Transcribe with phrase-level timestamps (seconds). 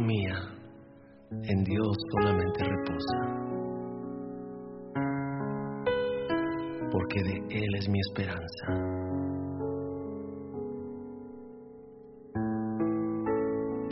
[0.00, 0.36] Mía,
[1.30, 3.18] en Dios solamente reposa,
[6.90, 8.94] porque de Él es mi esperanza.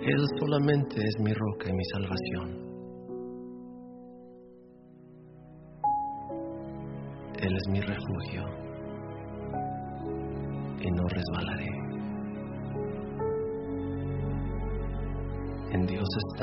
[0.05, 2.62] Él solamente es mi roca y mi salvación.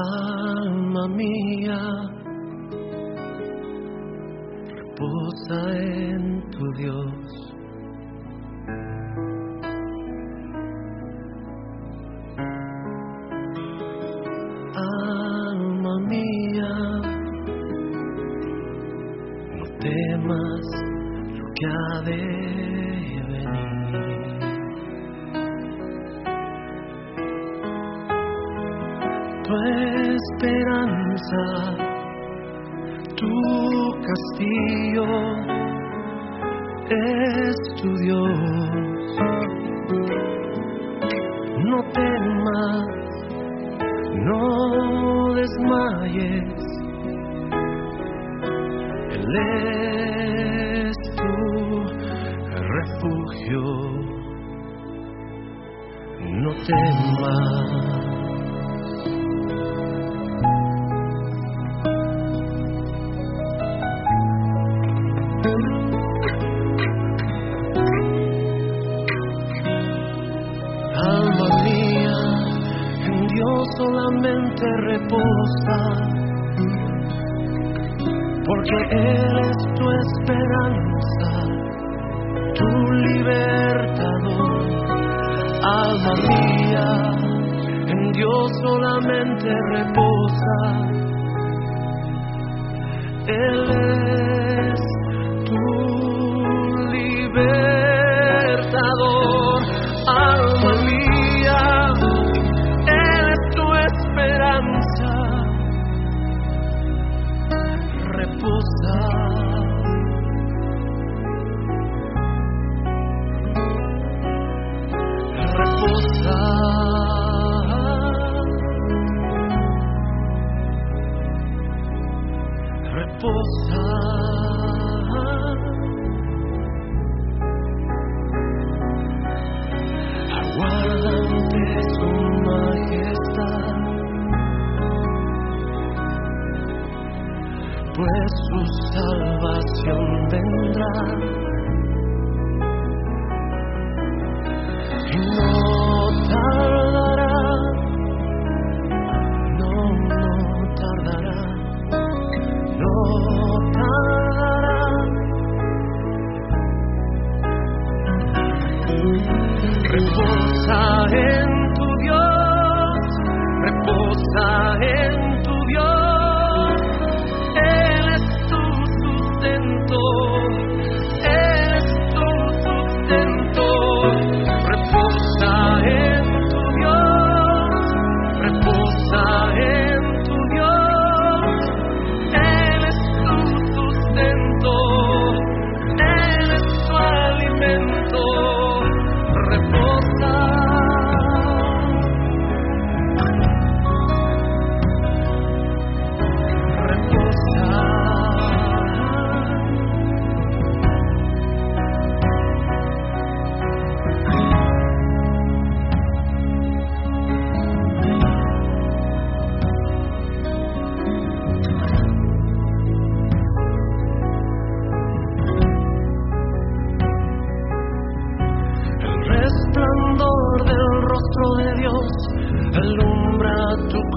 [0.00, 1.80] Alma mía,
[4.76, 7.57] reposa en tu Dios.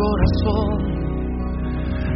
[0.02, 1.02] corazón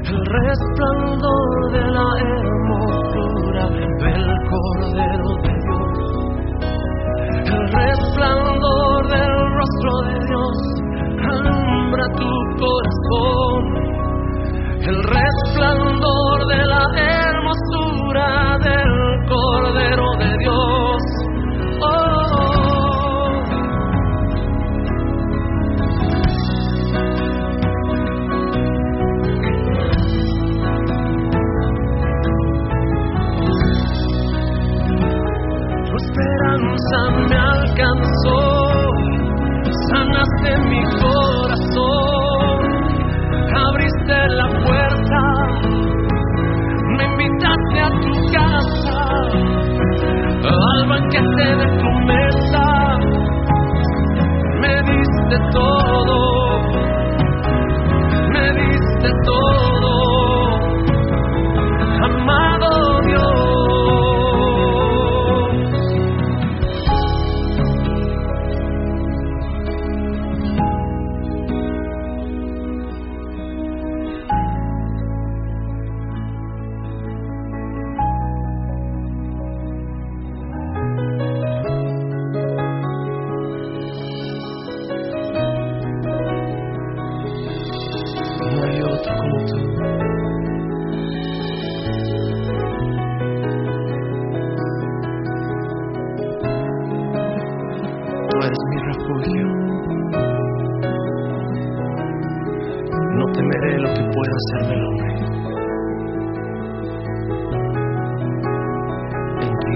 [0.07, 3.65] el resplandor de la hermosura
[4.03, 5.89] del Cordero de Dios.
[7.45, 10.57] El resplandor del rostro de Dios
[11.31, 13.61] alumbra tu corazón.
[14.81, 15.94] El resplandor
[55.29, 55.74] de todo.
[55.74, 55.74] É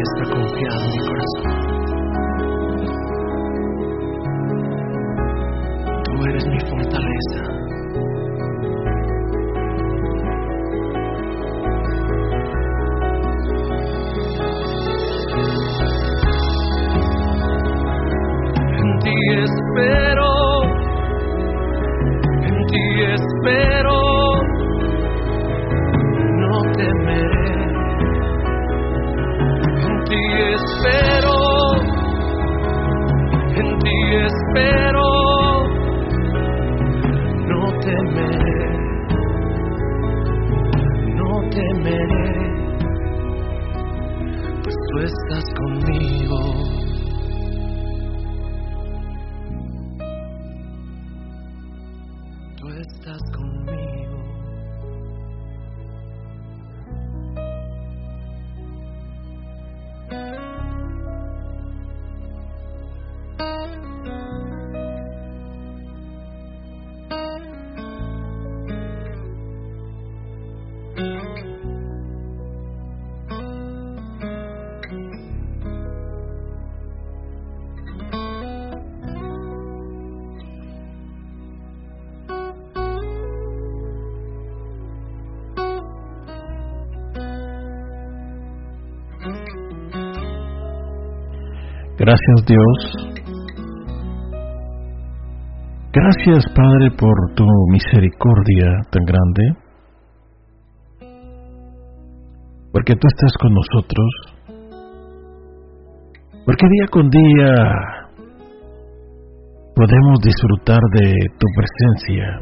[0.02, 0.99] está confiando
[92.30, 92.78] Gracias Dios.
[95.92, 99.42] Gracias Padre por tu misericordia tan grande.
[102.72, 104.10] Porque tú estás con nosotros.
[106.46, 107.56] Porque día con día
[109.76, 112.42] podemos disfrutar de tu presencia.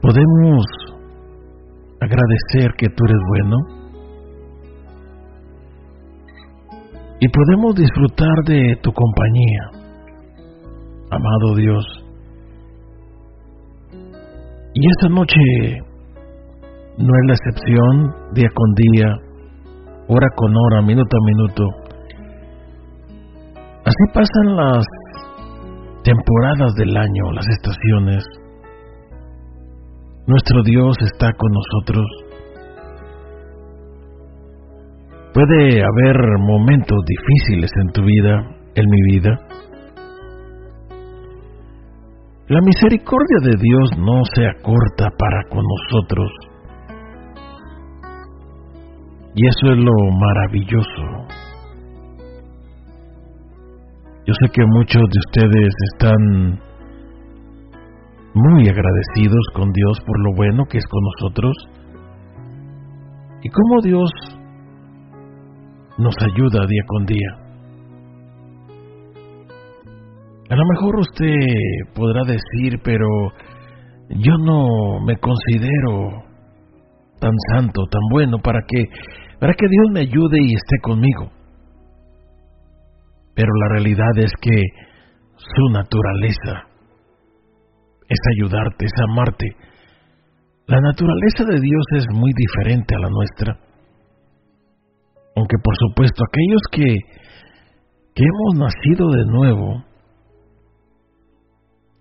[0.00, 0.64] Podemos
[2.00, 3.81] agradecer que tú eres bueno
[7.22, 9.62] y podemos disfrutar de tu compañía,
[11.08, 11.84] amado Dios.
[14.74, 15.38] Y esta noche
[16.98, 19.06] no es la excepción, día con día,
[20.08, 21.64] hora con hora, minuto a minuto.
[23.84, 24.84] Así pasan las
[26.02, 28.24] temporadas del año, las estaciones.
[30.26, 32.21] Nuestro Dios está con nosotros
[35.34, 39.30] Puede haber momentos difíciles en tu vida, en mi vida.
[42.48, 46.30] La misericordia de Dios no se acorta para con nosotros.
[49.34, 51.42] Y eso es lo maravilloso.
[54.26, 56.60] Yo sé que muchos de ustedes están
[58.34, 61.54] muy agradecidos con Dios por lo bueno que es con nosotros
[63.42, 64.10] y cómo Dios
[65.98, 67.42] nos ayuda día con día.
[70.50, 71.34] A lo mejor usted
[71.94, 73.06] podrá decir, pero
[74.10, 76.24] yo no me considero
[77.18, 78.84] tan santo, tan bueno para que
[79.38, 81.32] para que Dios me ayude y esté conmigo.
[83.34, 84.62] Pero la realidad es que
[85.36, 86.68] su naturaleza
[88.08, 89.56] es ayudarte, es amarte.
[90.66, 93.58] La naturaleza de Dios es muy diferente a la nuestra.
[95.34, 96.96] Aunque por supuesto aquellos que,
[98.14, 99.84] que hemos nacido de nuevo,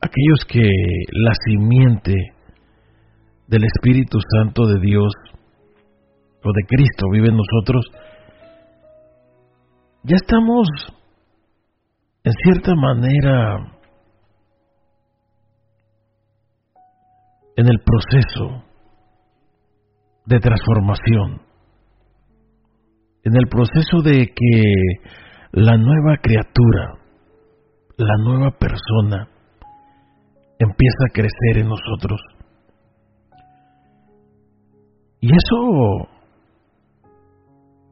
[0.01, 0.69] aquellos que
[1.11, 2.15] la simiente
[3.47, 5.13] del Espíritu Santo de Dios
[6.43, 7.85] o de Cristo vive en nosotros,
[10.03, 10.67] ya estamos
[12.23, 13.77] en cierta manera
[17.55, 18.63] en el proceso
[20.25, 21.50] de transformación
[23.23, 24.73] en el proceso de que
[25.51, 26.97] la nueva criatura,
[27.97, 29.27] la nueva persona,
[30.57, 32.19] empieza a crecer en nosotros.
[35.19, 36.07] Y eso,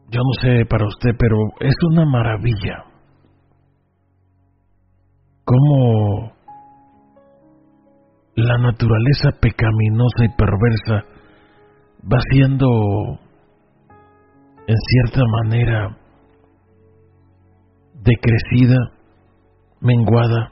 [0.10, 2.86] yo no sé para usted, pero es una maravilla.
[5.44, 6.32] Cómo
[8.36, 11.06] la naturaleza pecaminosa y perversa
[12.02, 13.20] va siendo
[14.70, 15.98] en cierta manera
[18.04, 18.78] decrecida,
[19.82, 20.52] menguada.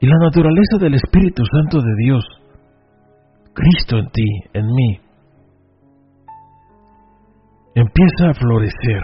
[0.00, 2.24] Y la naturaleza del Espíritu Santo de Dios,
[3.54, 5.00] Cristo en ti, en mí,
[7.74, 9.02] empieza a florecer.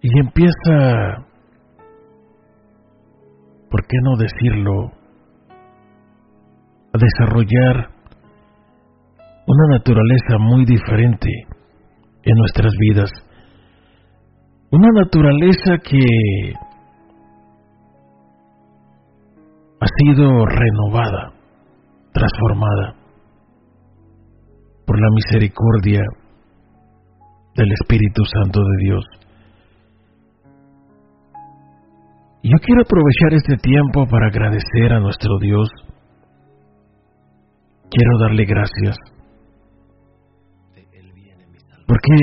[0.00, 1.26] Y empieza,
[3.70, 4.92] ¿por qué no decirlo?,
[6.94, 8.01] a desarrollar
[9.46, 11.28] una naturaleza muy diferente
[12.22, 13.10] en nuestras vidas.
[14.70, 16.54] Una naturaleza que
[19.80, 21.32] ha sido renovada,
[22.12, 22.94] transformada
[24.86, 26.00] por la misericordia
[27.56, 29.04] del Espíritu Santo de Dios.
[32.44, 35.68] Yo quiero aprovechar este tiempo para agradecer a nuestro Dios.
[37.90, 38.96] Quiero darle gracias
[41.86, 42.16] porque,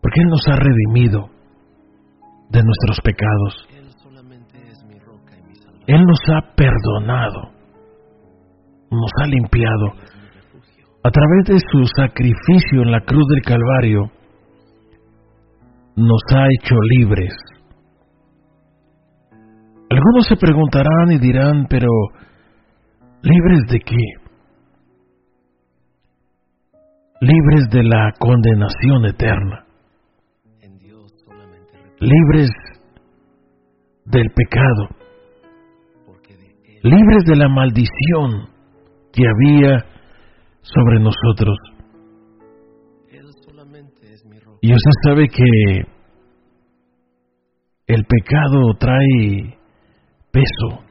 [0.00, 1.28] porque Él nos ha redimido
[2.50, 3.68] de nuestros pecados.
[5.86, 7.50] Él nos ha perdonado,
[8.90, 9.86] nos ha limpiado.
[11.02, 14.10] A través de su sacrificio en la cruz del Calvario,
[15.96, 17.34] nos ha hecho libres.
[19.90, 21.88] Algunos se preguntarán y dirán, pero
[23.22, 24.23] ¿libres de qué?
[27.20, 29.64] Libres de la condenación eterna,
[32.00, 32.50] libres
[34.04, 34.88] del pecado,
[36.82, 38.48] libres de la maldición
[39.12, 39.84] que había
[40.60, 41.56] sobre nosotros.
[44.60, 45.94] Y usted sabe que
[47.86, 49.58] el pecado trae
[50.32, 50.84] peso.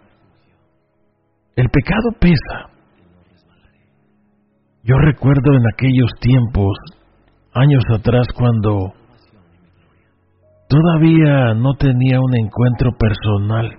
[1.56, 2.73] El pecado pesa.
[4.86, 6.78] Yo recuerdo en aquellos tiempos,
[7.54, 8.94] años atrás, cuando
[10.68, 13.78] todavía no tenía un encuentro personal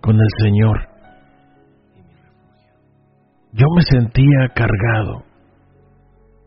[0.00, 0.88] con el Señor.
[3.52, 5.22] Yo me sentía cargado.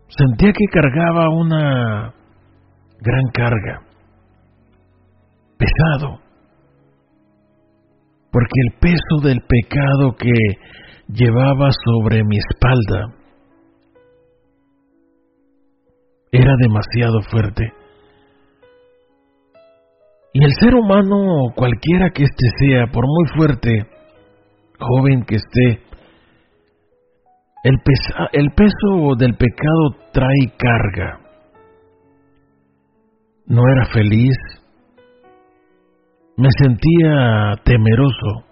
[0.09, 2.13] Sentía que cargaba una
[2.99, 3.81] gran carga.
[5.57, 6.19] Pesado.
[8.29, 10.33] Porque el peso del pecado que
[11.11, 13.15] llevaba sobre mi espalda
[16.31, 17.73] era demasiado fuerte.
[20.31, 23.87] Y el ser humano, cualquiera que éste sea, por muy fuerte,
[24.79, 25.81] joven que esté,
[27.63, 27.77] el,
[28.33, 31.19] el peso del pecado trae carga.
[33.47, 34.37] No era feliz,
[36.37, 38.45] me sentía temeroso,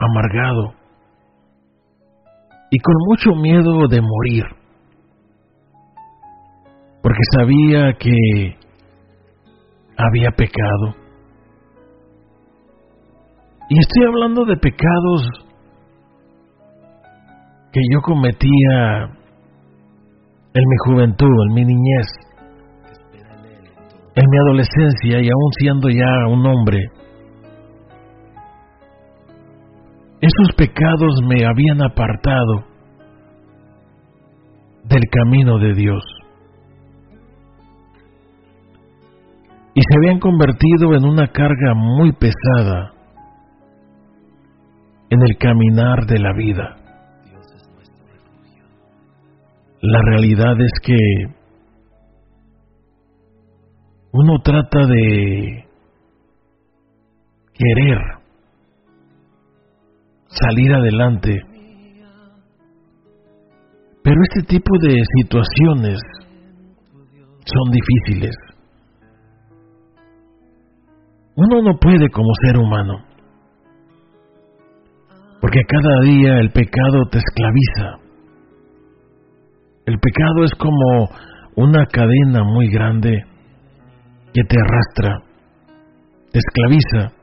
[0.00, 0.77] amargado
[2.70, 4.44] y con mucho miedo de morir,
[7.02, 8.56] porque sabía que
[9.96, 10.94] había pecado.
[13.70, 15.28] Y estoy hablando de pecados
[17.72, 19.18] que yo cometía
[20.54, 22.06] en mi juventud, en mi niñez,
[24.14, 26.97] en mi adolescencia y aún siendo ya un hombre.
[30.20, 32.64] Esos pecados me habían apartado
[34.84, 36.04] del camino de Dios.
[39.78, 42.94] y se habían convertido en una carga muy pesada
[45.08, 46.76] en el caminar de la vida.
[49.80, 50.96] La realidad es que
[54.10, 55.64] uno trata de
[57.54, 57.98] querer
[60.28, 61.42] salir adelante,
[64.02, 66.00] pero este tipo de situaciones
[67.44, 68.34] son difíciles.
[71.34, 73.04] Uno no puede como ser humano,
[75.40, 78.08] porque cada día el pecado te esclaviza.
[79.86, 81.08] El pecado es como
[81.56, 83.24] una cadena muy grande
[84.34, 85.22] que te arrastra,
[86.30, 87.17] te esclaviza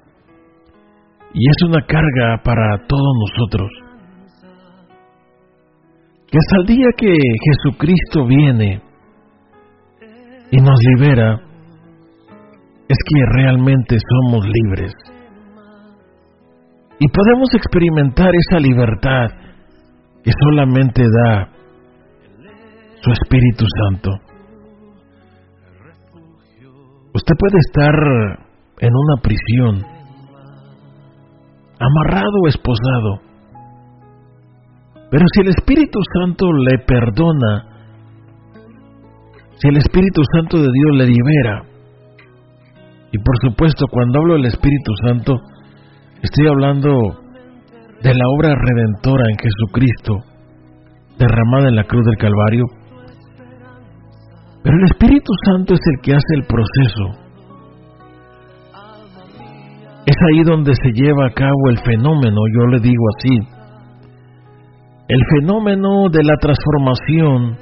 [1.36, 3.70] y es una carga para todos nosotros.
[6.28, 7.14] Que hasta el día que
[7.46, 8.82] Jesucristo viene
[10.52, 11.42] y nos libera,
[12.88, 14.94] es que realmente somos libres.
[17.00, 19.28] Y podemos experimentar esa libertad
[20.24, 21.50] que solamente da
[23.02, 24.12] su Espíritu Santo.
[27.14, 27.94] Usted puede estar
[28.80, 29.95] en una prisión,
[31.80, 33.26] amarrado o esposado,
[35.10, 37.68] pero si el Espíritu Santo le perdona,
[39.58, 41.64] si el Espíritu Santo de Dios le libera,
[43.12, 45.40] y por supuesto, cuando hablo del Espíritu Santo,
[46.22, 46.92] estoy hablando
[48.04, 50.18] de la obra redentora en Jesucristo,
[51.18, 52.66] derramada en la cruz del Calvario.
[54.64, 57.25] Pero el Espíritu Santo es el que hace el proceso.
[60.06, 63.40] Es ahí donde se lleva a cabo el fenómeno, yo le digo así,
[65.08, 67.58] el fenómeno de la transformación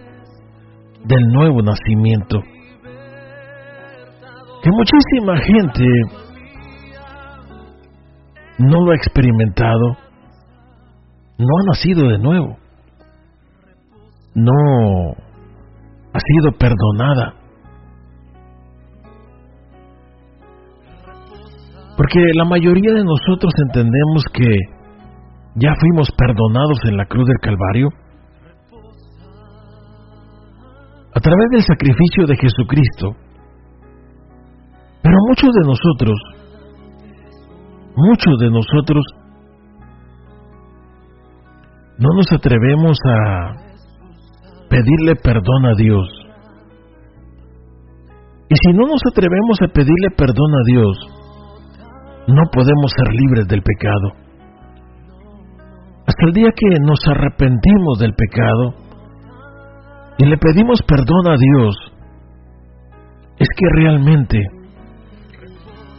[1.06, 2.42] del nuevo nacimiento
[4.64, 5.86] que muchísima gente
[8.60, 9.98] no lo ha experimentado,
[11.38, 12.58] no ha nacido de nuevo,
[14.36, 14.54] no
[16.14, 17.34] ha sido perdonada.
[21.98, 24.50] Porque la mayoría de nosotros entendemos que
[25.56, 27.90] ya fuimos perdonados en la cruz del Calvario
[31.16, 33.16] a través del sacrificio de Jesucristo
[35.04, 36.18] pero muchos de nosotros,
[37.96, 39.06] muchos de nosotros,
[42.00, 43.52] no nos atrevemos a
[44.70, 46.08] pedirle perdón a Dios.
[48.50, 50.98] Y si no nos atrevemos a pedirle perdón a Dios,
[52.28, 54.24] no podemos ser libres del pecado.
[56.06, 58.74] Hasta el día que nos arrepentimos del pecado
[60.18, 61.76] y le pedimos perdón a Dios,
[63.40, 64.40] es que realmente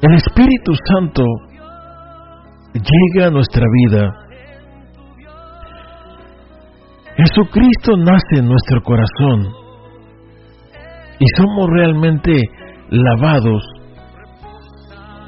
[0.03, 1.25] el Espíritu Santo
[2.75, 4.11] llega a nuestra vida.
[7.17, 9.65] Jesucristo nace en nuestro corazón
[11.19, 12.43] y somos realmente
[12.91, 13.63] lavados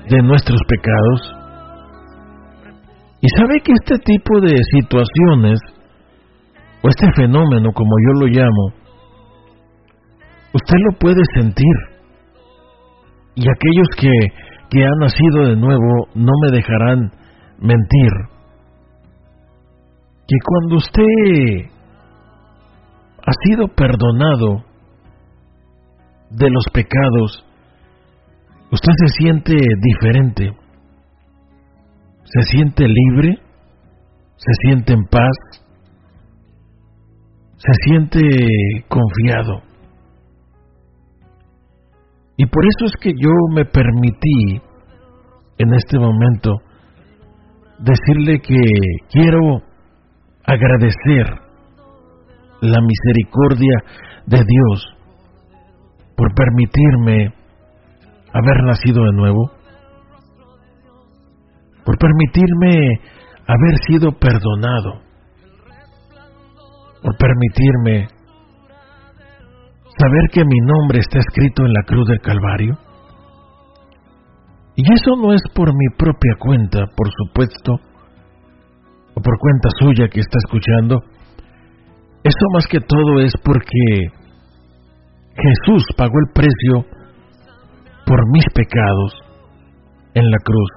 [0.08, 1.36] de nuestros pecados.
[3.20, 5.58] Y sabe que este tipo de situaciones
[6.82, 8.86] o este fenómeno, como yo lo llamo,
[10.52, 11.76] usted lo puede sentir.
[13.34, 14.10] Y aquellos que,
[14.70, 17.10] que han nacido de nuevo no me dejarán
[17.58, 18.12] mentir.
[20.28, 21.70] Que cuando usted
[23.26, 24.64] ha sido perdonado
[26.30, 27.45] de los pecados,
[28.70, 30.52] usted se siente diferente,
[32.24, 33.38] se siente libre,
[34.36, 35.36] se siente en paz,
[37.56, 38.20] se siente
[38.88, 39.62] confiado.
[42.36, 44.60] Y por eso es que yo me permití
[45.58, 46.56] en este momento
[47.78, 48.56] decirle que
[49.10, 49.62] quiero
[50.44, 51.26] agradecer
[52.60, 53.76] la misericordia
[54.26, 54.96] de Dios
[56.16, 57.35] por permitirme
[58.36, 59.50] haber nacido de nuevo,
[61.84, 63.00] por permitirme
[63.46, 65.00] haber sido perdonado,
[67.02, 68.08] por permitirme
[69.98, 72.78] saber que mi nombre está escrito en la cruz del Calvario.
[74.74, 77.72] Y eso no es por mi propia cuenta, por supuesto,
[79.14, 81.02] o por cuenta suya que está escuchando.
[82.22, 84.10] Eso más que todo es porque
[85.36, 86.95] Jesús pagó el precio
[88.06, 89.12] por mis pecados
[90.14, 90.70] en la cruz.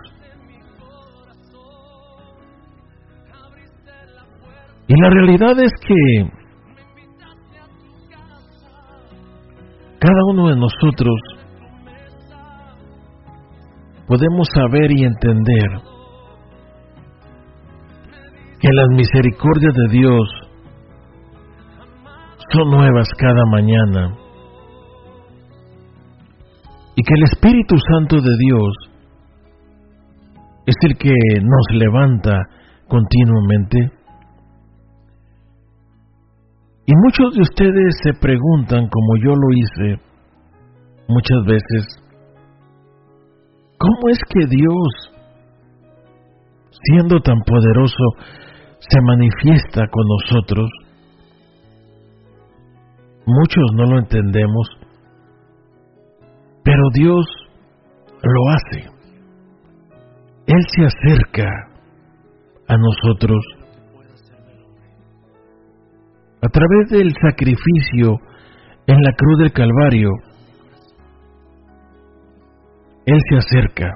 [4.87, 6.31] Y la realidad es que
[9.99, 11.19] cada uno de nosotros
[14.07, 15.69] podemos saber y entender
[18.59, 20.29] que las misericordias de Dios
[22.51, 24.17] son nuevas cada mañana
[26.99, 28.73] y que el Espíritu Santo de Dios
[30.65, 32.41] es el que nos levanta
[32.89, 33.77] continuamente.
[36.85, 40.01] Y muchos de ustedes se preguntan, como yo lo hice
[41.07, 42.03] muchas veces,
[43.77, 45.13] ¿cómo es que Dios,
[46.83, 48.03] siendo tan poderoso,
[48.79, 50.69] se manifiesta con nosotros?
[53.25, 54.78] Muchos no lo entendemos,
[56.69, 57.25] pero Dios
[58.21, 58.85] lo hace.
[60.45, 61.49] Él se acerca
[62.67, 63.43] a nosotros
[66.43, 68.17] a través del sacrificio
[68.85, 70.11] en la cruz del Calvario.
[73.07, 73.89] Él se acerca.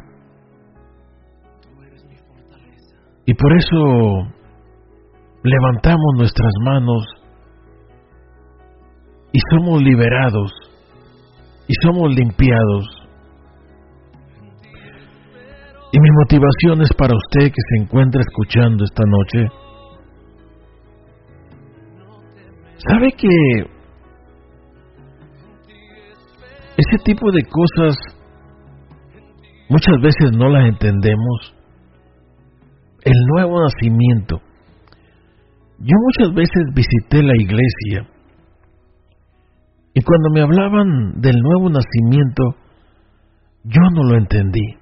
[3.27, 4.33] Y por eso
[5.43, 7.05] levantamos nuestras manos
[9.31, 10.62] y somos liberados
[11.67, 12.85] y somos limpiados.
[15.91, 19.47] Y mi motivación es para usted que se encuentra escuchando esta noche.
[22.89, 23.27] ¿Sabe que
[26.77, 27.95] ese tipo de cosas
[29.69, 31.55] muchas veces no las entendemos?
[33.03, 34.41] El nuevo nacimiento.
[35.79, 38.12] Yo muchas veces visité la iglesia
[39.93, 42.55] y cuando me hablaban del nuevo nacimiento,
[43.63, 44.77] yo no lo entendí.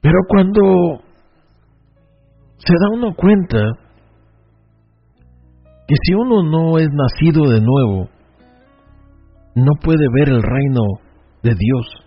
[0.00, 1.02] Pero cuando
[2.56, 3.58] se da uno cuenta
[5.86, 8.08] que si uno no es nacido de nuevo,
[9.54, 10.80] no puede ver el reino
[11.42, 12.04] de Dios.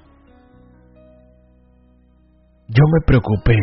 [2.67, 3.57] Yo me preocupé.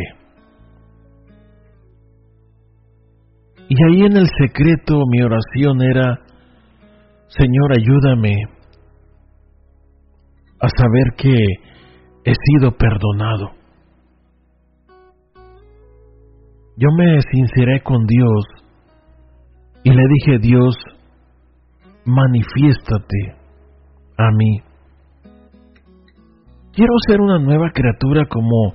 [3.67, 6.24] Y ahí en el secreto mi oración era,
[7.27, 8.35] Señor, ayúdame
[10.59, 11.33] a saber que
[12.23, 13.51] he sido perdonado.
[16.77, 18.45] Yo me sinceré con Dios
[19.83, 20.75] y le dije, Dios,
[22.05, 23.35] manifiéstate
[24.17, 24.61] a mí.
[26.73, 28.73] Quiero ser una nueva criatura como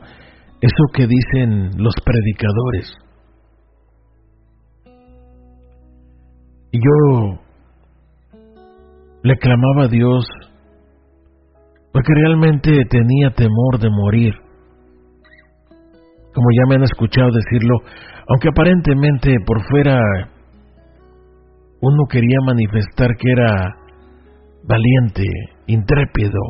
[0.61, 2.97] eso que dicen los predicadores.
[6.73, 7.41] Y yo
[9.23, 10.25] le clamaba a Dios
[11.93, 14.35] porque realmente tenía temor de morir.
[16.33, 17.79] Como ya me han escuchado decirlo,
[18.29, 19.99] aunque aparentemente por fuera
[21.81, 23.77] uno quería manifestar que era
[24.63, 25.25] valiente,
[25.67, 26.41] intrépido,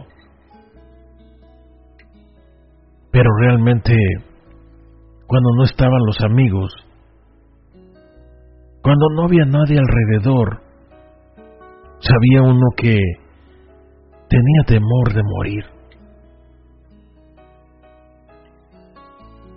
[3.11, 3.94] pero realmente
[5.26, 6.72] cuando no estaban los amigos,
[8.83, 10.69] cuando no había nadie alrededor,
[12.00, 12.98] sabía uno que
[14.28, 15.64] tenía temor de morir.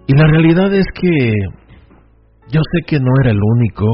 [0.08, 1.34] Y la realidad es que
[2.50, 3.86] yo sé que no era el único,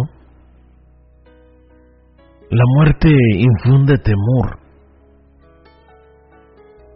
[2.51, 4.57] La muerte infunde temor.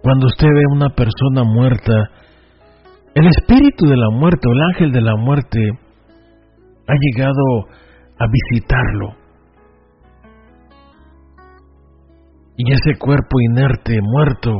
[0.02, 1.94] Cuando usted ve a una persona muerta,
[3.14, 5.60] el espíritu de la muerte el ángel de la muerte
[6.88, 7.68] ha llegado
[8.18, 9.23] a visitarlo.
[12.56, 14.52] Y ese cuerpo inerte, muerto,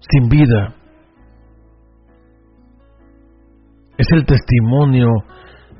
[0.00, 0.74] sin vida,
[3.98, 5.06] es el testimonio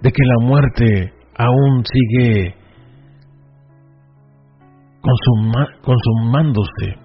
[0.03, 2.55] de que la muerte aún sigue
[5.83, 6.97] consumándose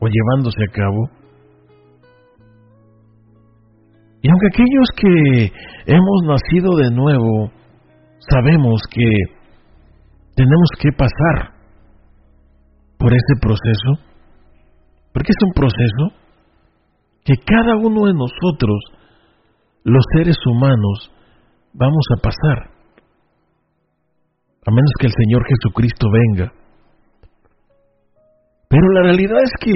[0.00, 1.08] o llevándose a cabo.
[4.22, 5.52] Y aunque aquellos que
[5.86, 7.50] hemos nacido de nuevo
[8.30, 9.04] sabemos que
[10.34, 11.51] tenemos que pasar
[13.02, 13.90] por ese proceso,
[15.12, 16.04] porque es un proceso
[17.24, 18.78] que cada uno de nosotros,
[19.82, 21.10] los seres humanos,
[21.72, 22.70] vamos a pasar,
[24.64, 26.52] a menos que el Señor Jesucristo venga.
[28.68, 29.74] Pero la realidad es que,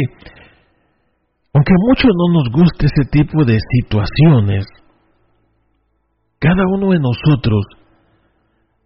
[1.53, 4.67] aunque a muchos no nos guste ese tipo de situaciones,
[6.39, 7.65] cada uno de nosotros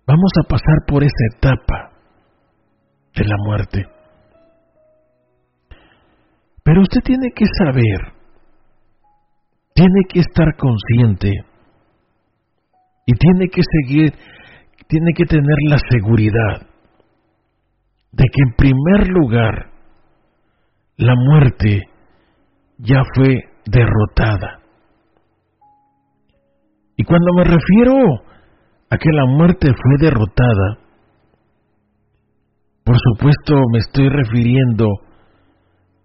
[0.07, 1.93] vamos a pasar por esa etapa
[3.15, 4.00] de la muerte.
[6.65, 8.13] Pero usted tiene que saber,
[9.75, 11.33] tiene que estar consciente
[13.07, 14.13] y tiene que seguir,
[14.87, 16.67] tiene que tener la seguridad
[18.13, 19.71] de que en primer lugar
[20.97, 21.83] la muerte
[22.79, 24.61] ya fue derrotada.
[26.97, 28.23] Y cuando me refiero
[28.91, 30.79] a que la muerte fue derrotada,
[32.85, 34.87] por supuesto me estoy refiriendo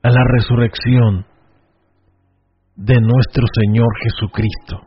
[0.05, 1.25] a la resurrección
[2.75, 4.81] de nuestro Señor Jesucristo.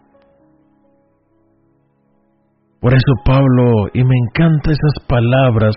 [2.81, 5.75] Por eso Pablo, y me encantan esas palabras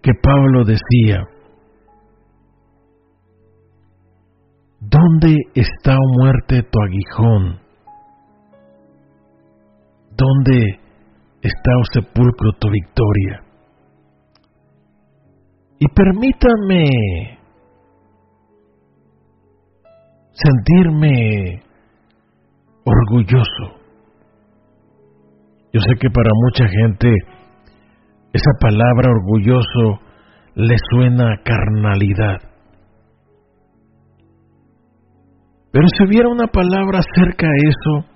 [0.00, 1.26] que Pablo decía,
[4.80, 7.60] ¿dónde está o muerte tu aguijón?
[10.16, 10.80] ¿Dónde
[11.42, 13.42] está o sepulcro tu victoria?
[15.78, 17.39] Y permítame
[20.42, 21.62] sentirme
[22.84, 23.80] orgulloso.
[25.72, 27.14] Yo sé que para mucha gente
[28.32, 30.00] esa palabra orgulloso
[30.54, 32.38] le suena a carnalidad.
[35.72, 38.06] Pero si hubiera una palabra acerca de eso,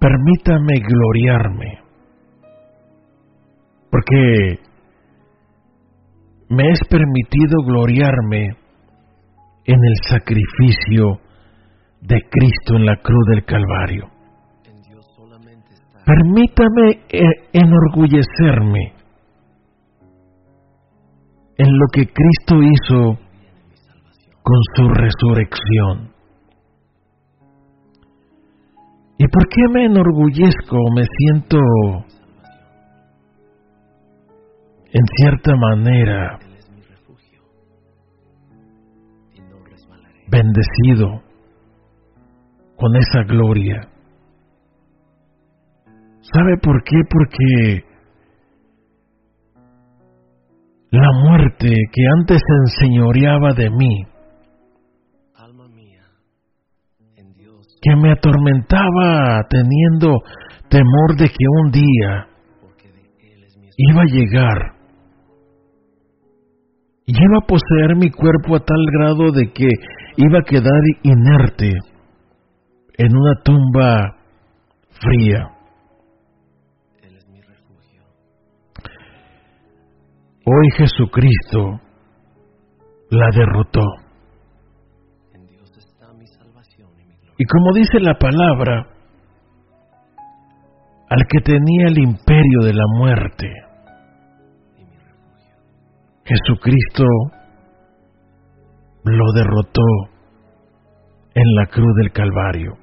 [0.00, 1.78] permítame gloriarme.
[3.90, 4.58] Porque
[6.48, 8.59] me es permitido gloriarme
[9.72, 11.20] en el sacrificio
[12.00, 14.10] de Cristo en la cruz del Calvario.
[16.04, 18.94] Permítame eh, enorgullecerme
[21.56, 23.18] en lo que Cristo hizo
[24.42, 26.10] con su resurrección.
[29.18, 30.78] ¿Y por qué me enorgullezco?
[30.96, 31.58] Me siento
[34.92, 36.38] en cierta manera
[40.30, 41.22] bendecido
[42.76, 43.88] con esa gloria.
[46.32, 46.96] ¿Sabe por qué?
[47.10, 47.84] Porque
[50.90, 54.04] la muerte que antes se enseñoreaba de mí,
[57.82, 60.18] que me atormentaba teniendo
[60.68, 62.28] temor de que un día
[63.76, 64.74] iba a llegar
[67.06, 69.68] y iba a poseer mi cuerpo a tal grado de que
[70.16, 71.72] iba a quedar inerte
[72.98, 74.16] en una tumba
[74.90, 75.48] fría.
[80.44, 81.80] Hoy Jesucristo
[83.10, 83.84] la derrotó.
[87.38, 88.86] Y como dice la palabra,
[91.08, 93.48] al que tenía el imperio de la muerte,
[96.24, 97.04] Jesucristo
[99.04, 99.82] lo derrotó
[101.34, 102.76] en la cruz del Calvario.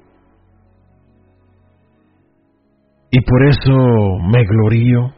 [3.10, 5.14] Y por eso me glorío,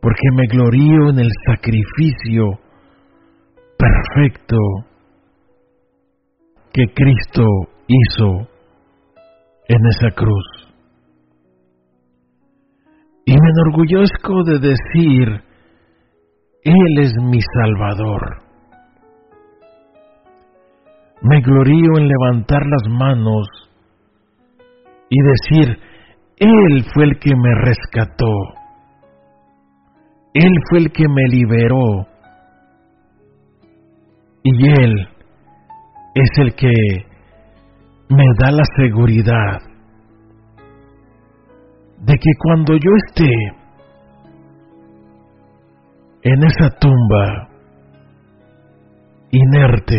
[0.00, 2.58] porque me glorío en el sacrificio
[3.76, 4.56] perfecto
[6.72, 7.44] que Cristo
[7.86, 8.48] hizo
[9.68, 10.72] en esa cruz.
[13.24, 15.28] Y me enorgullezco de decir,
[16.64, 18.42] Él es mi Salvador.
[21.24, 23.46] Me glorío en levantar las manos
[25.08, 25.78] y decir,
[26.36, 28.32] Él fue el que me rescató.
[30.34, 32.06] Él fue el que me liberó.
[34.42, 35.08] Y Él
[36.14, 36.72] es el que
[38.08, 39.60] me da la seguridad
[41.98, 43.32] de que cuando yo esté
[46.22, 47.48] en esa tumba
[49.30, 49.98] inerte,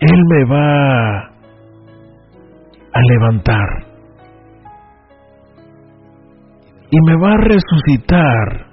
[0.00, 1.18] Él me va
[2.92, 3.68] a levantar
[6.90, 8.66] y me va a resucitar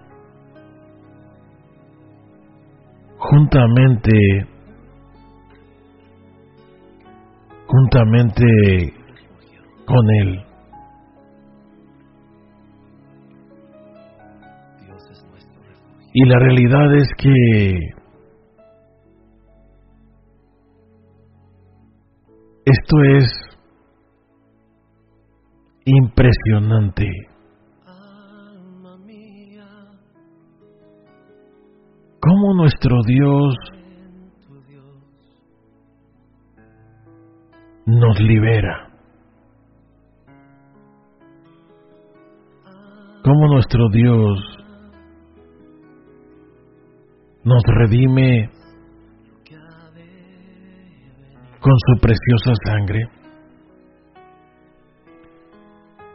[3.18, 4.48] juntamente
[7.68, 8.94] juntamente
[9.86, 10.46] con él.
[16.14, 18.05] Y la realidad es que
[22.66, 23.32] esto es
[25.86, 27.08] impresionante.
[32.20, 33.54] Cómo nuestro Dios
[37.86, 38.90] nos libera.
[43.24, 44.40] Cómo nuestro Dios
[47.44, 48.55] nos redime
[51.66, 53.10] con su preciosa sangre.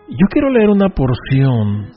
[0.08, 1.90] Yo quiero leer una porción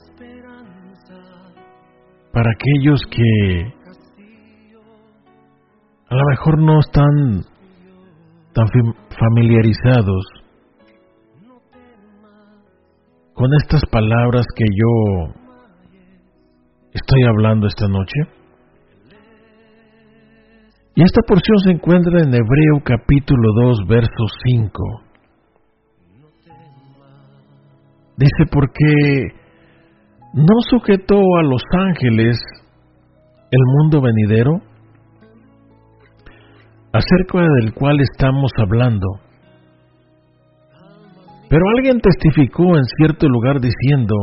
[2.31, 3.73] para aquellos que
[6.09, 7.43] a lo mejor no están
[8.55, 8.65] tan
[9.19, 10.25] familiarizados
[13.35, 15.33] con estas palabras que yo
[16.91, 18.42] estoy hablando esta noche.
[20.95, 24.83] Y esta porción se encuentra en Hebreo capítulo 2, verso 5.
[28.15, 29.33] Dice, porque
[30.33, 32.37] no sujetó a los ángeles
[33.49, 34.61] el mundo venidero,
[36.91, 39.07] acerca del cual estamos hablando.
[41.49, 44.15] Pero alguien testificó en cierto lugar diciendo,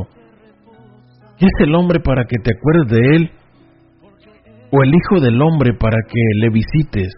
[1.36, 3.39] ¿es el hombre para que te acuerdes de él?
[4.72, 7.12] ¿O el Hijo del hombre para que le visites?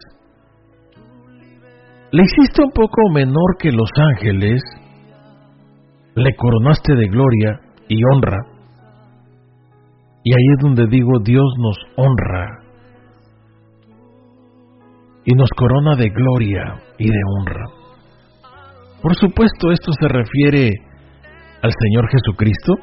[2.10, 4.62] Le hiciste un poco menor que los ángeles,
[6.14, 8.38] le coronaste de gloria y honra.
[10.24, 12.62] Y ahí es donde digo, Dios nos honra
[15.24, 17.64] y nos corona de gloria y de honra.
[19.02, 20.70] Por supuesto, esto se refiere
[21.62, 22.74] al Señor Jesucristo,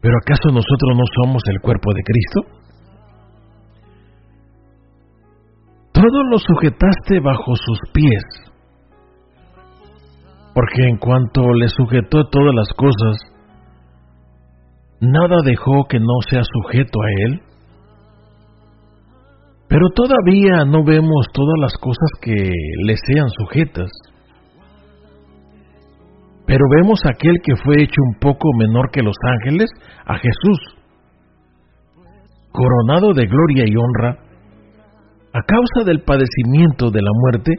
[0.00, 2.63] pero ¿acaso nosotros no somos el cuerpo de Cristo?
[6.04, 8.24] Todo lo sujetaste bajo sus pies,
[10.52, 13.16] porque en cuanto le sujetó todas las cosas,
[15.00, 17.40] nada dejó que no sea sujeto a él.
[19.66, 22.50] Pero todavía no vemos todas las cosas que
[22.84, 23.90] le sean sujetas.
[26.46, 29.70] Pero vemos aquel que fue hecho un poco menor que los ángeles,
[30.04, 30.76] a Jesús,
[32.52, 34.33] coronado de gloria y honra,
[35.34, 37.52] a causa del padecimiento de la muerte,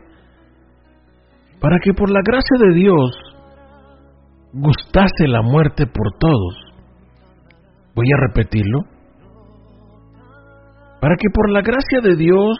[1.59, 3.11] para que por la gracia de Dios
[4.53, 6.55] gustase la muerte por todos.
[7.93, 8.79] Voy a repetirlo
[11.05, 12.57] para que por la gracia de Dios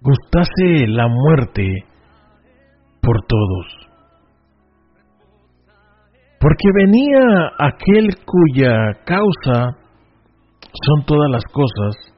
[0.00, 1.72] gustase la muerte
[3.02, 3.88] por todos.
[6.38, 9.76] Porque venía aquel cuya causa
[10.86, 12.14] son todas las cosas,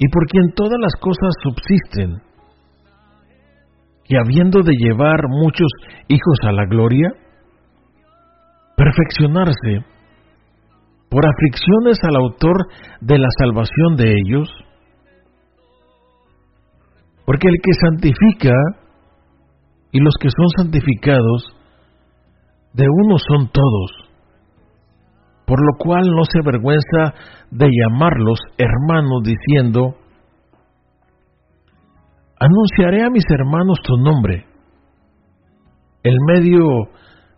[0.00, 2.22] y por quien todas las cosas subsisten,
[4.08, 5.68] y habiendo de llevar muchos
[6.08, 7.10] hijos a la gloria,
[8.76, 9.84] perfeccionarse,
[11.10, 12.56] por aflicciones al autor
[13.02, 14.48] de la salvación de ellos?
[17.26, 18.54] Porque el que santifica
[19.92, 21.56] y los que son santificados,
[22.72, 23.99] de uno son todos,
[25.50, 27.12] por lo cual no se avergüenza
[27.50, 29.96] de llamarlos hermanos diciendo,
[32.38, 34.46] anunciaré a mis hermanos tu nombre,
[36.04, 36.62] en medio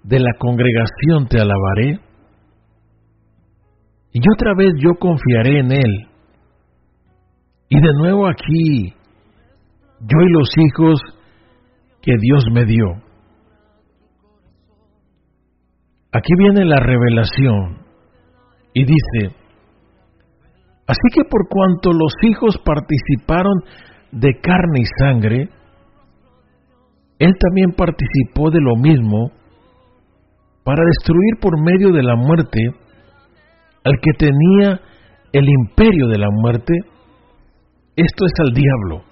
[0.03, 2.01] de la congregación te alabaré,
[4.13, 6.09] y otra vez yo confiaré en Él.
[7.71, 8.93] Y de nuevo aquí,
[10.01, 11.01] yo y los hijos
[12.03, 12.89] que Dios me dio.
[16.13, 17.82] Aquí viene la revelación
[18.75, 19.37] y dice,
[20.87, 23.55] así que por cuanto los hijos participaron
[24.13, 25.49] de carne y sangre,
[27.19, 29.31] Él también participó de lo mismo
[30.65, 32.61] para destruir por medio de la muerte
[33.85, 34.81] al que tenía
[35.33, 36.75] el imperio de la muerte,
[37.97, 39.05] esto es al diablo.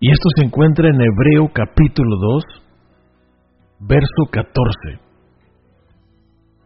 [0.00, 2.44] Y esto se encuentra en Hebreo capítulo 2,
[3.80, 5.09] verso 14.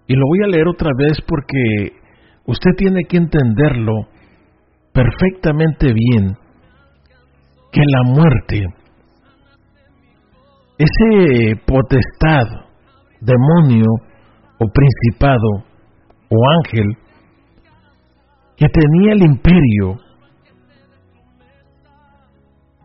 [0.06, 1.92] Y lo voy a leer otra vez porque
[2.46, 3.92] usted tiene que entenderlo
[4.92, 6.36] perfectamente bien,
[7.72, 8.62] que la muerte,
[10.78, 12.46] ese potestad,
[13.20, 13.86] demonio
[14.58, 15.64] o principado
[16.28, 16.86] o ángel
[18.56, 19.98] que tenía el imperio,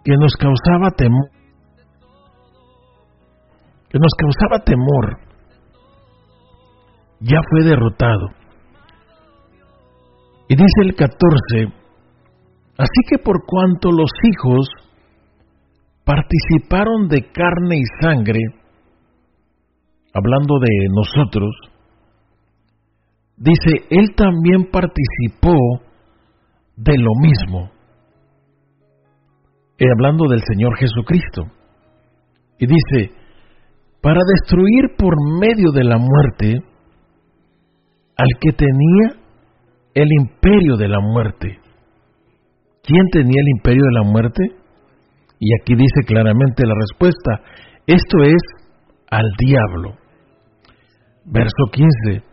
[0.04, 1.30] que nos causaba temor,
[3.90, 5.29] que nos causaba temor,
[7.20, 8.30] ya fue derrotado.
[10.48, 11.74] Y dice el 14,
[12.78, 14.68] así que por cuanto los hijos
[16.04, 18.40] participaron de carne y sangre,
[20.14, 21.50] hablando de nosotros,
[23.38, 25.56] dice, Él también participó
[26.78, 27.72] de lo mismo,
[29.78, 31.44] y hablando del Señor Jesucristo.
[32.58, 33.16] Y dice,
[34.02, 36.69] para destruir por medio de la muerte
[38.20, 39.08] al que tenía
[39.94, 41.58] el imperio de la muerte.
[42.84, 44.44] ¿Quién tenía el imperio de la muerte?
[45.40, 47.42] Y aquí dice claramente la respuesta,
[47.88, 48.42] esto es
[49.10, 49.96] al diablo.
[51.24, 52.24] Verso 15.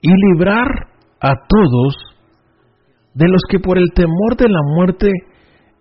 [0.00, 0.68] Y librar
[1.20, 1.94] a todos
[3.12, 5.10] de los que por el temor de la muerte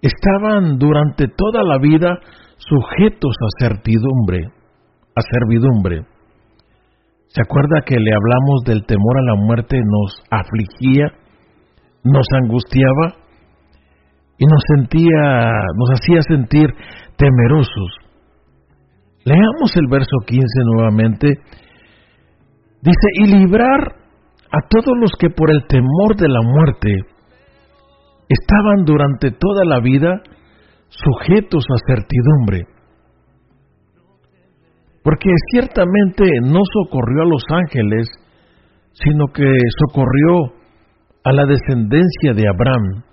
[0.02, 2.20] estaban durante toda la vida
[2.58, 4.48] sujetos a certidumbre,
[5.16, 6.13] a servidumbre.
[7.34, 11.08] ¿Se acuerda que le hablamos del temor a la muerte nos afligía,
[12.04, 13.16] nos angustiaba
[14.38, 16.70] y nos sentía, nos hacía sentir
[17.18, 17.90] temerosos?
[19.26, 21.28] Leamos el verso 15 nuevamente.
[22.84, 23.82] Dice, y librar
[24.52, 26.92] a todos los que por el temor de la muerte
[28.30, 30.22] estaban durante toda la vida
[30.88, 32.73] sujetos a certidumbre.
[35.04, 38.08] Porque ciertamente no socorrió a los ángeles,
[38.94, 39.52] sino que
[39.86, 40.54] socorrió
[41.26, 43.04] a la descendencia de Abraham,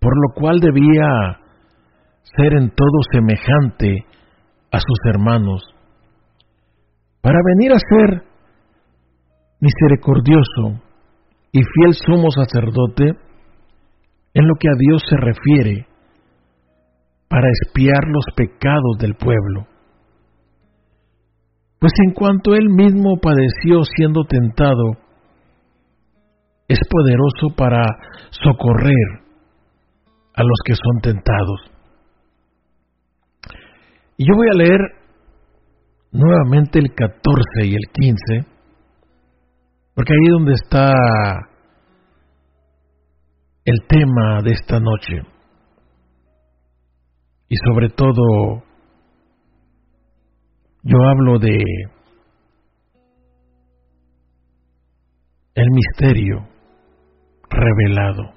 [0.00, 1.38] por lo cual debía
[2.36, 4.06] ser en todo semejante
[4.72, 5.62] a sus hermanos,
[7.20, 8.22] para venir a ser
[9.60, 10.82] misericordioso
[11.52, 13.14] y fiel sumo sacerdote
[14.32, 15.86] en lo que a Dios se refiere,
[17.28, 19.69] para espiar los pecados del pueblo.
[21.80, 24.98] Pues en cuanto él mismo padeció siendo tentado,
[26.68, 27.82] es poderoso para
[28.30, 29.24] socorrer
[30.34, 31.60] a los que son tentados.
[34.18, 34.80] Y yo voy a leer
[36.12, 38.46] nuevamente el 14 y el 15,
[39.94, 40.92] porque ahí es donde está
[43.64, 45.22] el tema de esta noche.
[47.48, 48.62] Y sobre todo,
[50.82, 51.58] yo hablo de
[55.54, 56.48] el misterio
[57.50, 58.34] revelado.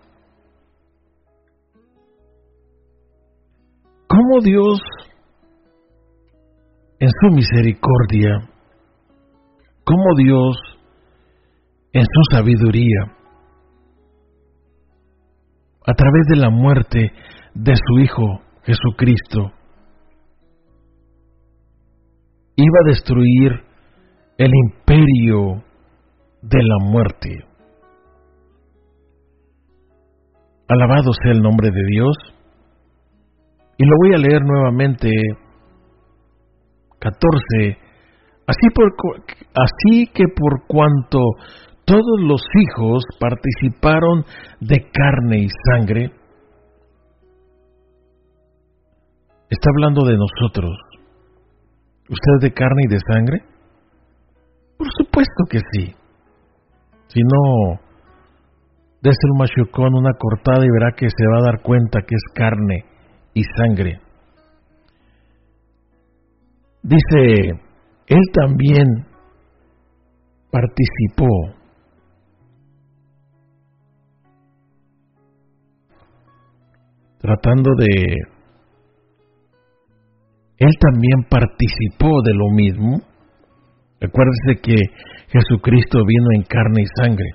[4.07, 4.79] ¿Cómo Dios
[6.99, 8.49] en su misericordia,
[9.83, 10.57] como Dios
[11.93, 13.17] en su sabiduría,
[15.85, 17.11] a través de la muerte
[17.53, 19.51] de su Hijo Jesucristo,
[22.55, 23.51] iba a destruir
[24.37, 25.63] el imperio
[26.41, 27.29] de la muerte.
[30.67, 32.15] Alabado sea el nombre de Dios.
[33.77, 35.09] Y lo voy a leer nuevamente
[36.99, 37.77] 14.
[38.45, 38.93] Así, por,
[39.55, 41.19] así que por cuanto
[41.85, 44.25] todos los hijos participaron
[44.59, 46.11] de carne y sangre,
[49.49, 50.92] está hablando de nosotros.
[52.13, 53.41] ¿Usted es de carne y de sangre?
[54.77, 55.95] Por supuesto que sí.
[57.07, 57.79] Si no,
[59.01, 62.23] dése un machucón, una cortada y verá que se va a dar cuenta que es
[62.35, 62.85] carne
[63.33, 63.99] y sangre.
[66.83, 67.59] Dice,
[68.07, 69.07] él también
[70.51, 71.27] participó
[77.17, 78.32] tratando de...
[80.57, 83.01] Él también participó de lo mismo.
[83.99, 84.75] Recuérdese que
[85.29, 87.29] Jesucristo vino en carne y sangre.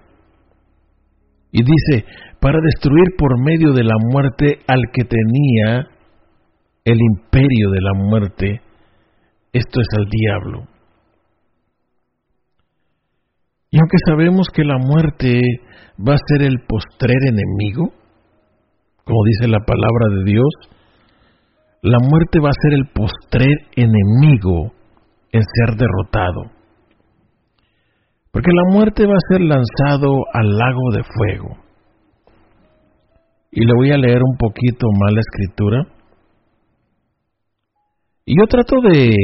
[1.50, 2.04] Y dice,
[2.40, 5.88] para destruir por medio de la muerte al que tenía
[6.84, 8.60] el imperio de la muerte,
[9.52, 10.68] esto es al diablo.
[13.70, 15.40] Y aunque sabemos que la muerte
[15.98, 17.92] va a ser el postrer enemigo,
[19.04, 20.52] como dice la palabra de Dios,
[21.88, 24.72] la muerte va a ser el postrer enemigo
[25.32, 26.50] en ser derrotado.
[28.30, 31.56] Porque la muerte va a ser lanzado al lago de fuego.
[33.50, 35.86] Y le voy a leer un poquito más la escritura.
[38.26, 39.14] Y yo trato de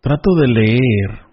[0.00, 1.29] trato de leer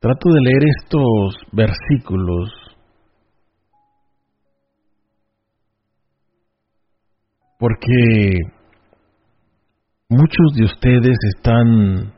[0.00, 2.50] trato de leer estos versículos
[7.58, 8.38] porque
[10.08, 12.12] muchos de ustedes están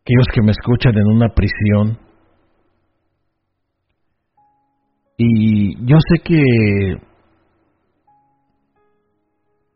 [0.00, 1.98] aquellos que me escuchan en una prisión.
[5.16, 6.42] Y yo sé que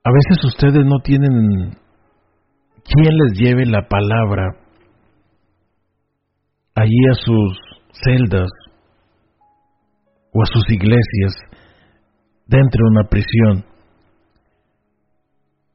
[0.05, 1.71] a veces ustedes no tienen
[2.85, 4.70] quien les lleve la palabra
[6.75, 7.59] allí a sus
[8.05, 8.49] celdas
[10.33, 11.35] o a sus iglesias
[12.47, 13.65] dentro de una prisión.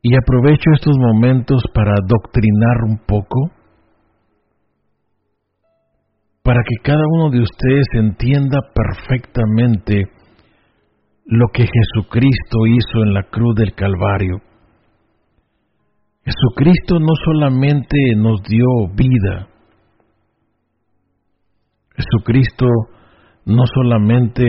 [0.02, 3.52] Y aprovecho estos momentos para doctrinar un poco,
[6.44, 10.04] para que cada uno de ustedes entienda perfectamente
[11.26, 14.42] lo que Jesucristo hizo en la cruz del Calvario.
[16.24, 18.66] Jesucristo no solamente nos dio
[18.96, 19.48] vida,
[21.96, 22.66] Jesucristo
[23.46, 24.46] no solamente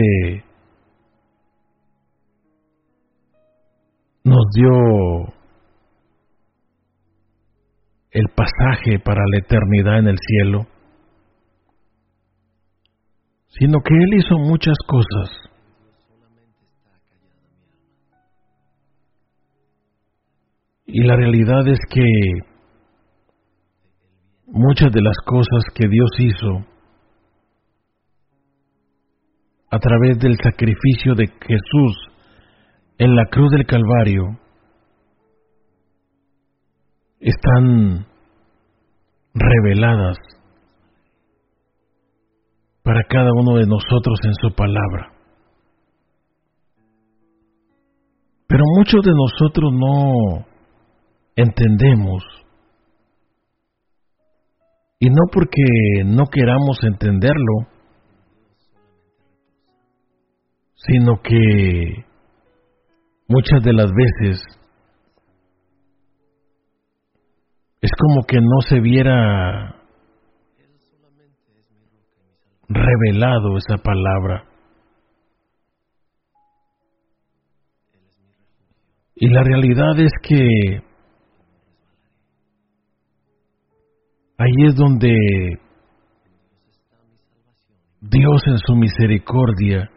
[4.23, 5.33] nos dio
[8.11, 10.65] el pasaje para la eternidad en el cielo,
[13.47, 15.29] sino que Él hizo muchas cosas.
[20.85, 22.03] Y la realidad es que
[24.47, 26.76] muchas de las cosas que Dios hizo
[29.69, 31.97] a través del sacrificio de Jesús
[32.97, 34.39] en la cruz del Calvario
[37.19, 38.07] están
[39.33, 40.17] reveladas
[42.83, 45.13] para cada uno de nosotros en su palabra.
[48.47, 50.45] Pero muchos de nosotros no
[51.35, 52.23] entendemos.
[54.99, 55.63] Y no porque
[56.05, 57.76] no queramos entenderlo,
[60.77, 62.05] sino que
[63.27, 64.41] muchas de las veces
[67.81, 69.75] es como que no se viera
[72.69, 74.45] revelado esa palabra.
[79.15, 80.87] Y la realidad es que
[84.39, 85.09] Ahí es donde
[88.01, 89.89] Dios en su misericordia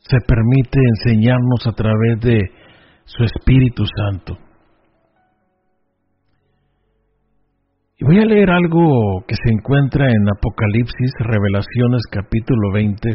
[0.00, 2.40] se permite enseñarnos a través de
[3.04, 4.38] su Espíritu Santo.
[7.98, 13.10] Y voy a leer algo que se encuentra en Apocalipsis, Revelaciones capítulo 20,